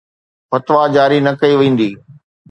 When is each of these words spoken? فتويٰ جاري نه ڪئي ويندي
فتويٰ 0.49 0.85
جاري 0.95 1.19
نه 1.25 1.31
ڪئي 1.41 1.53
ويندي 1.57 1.89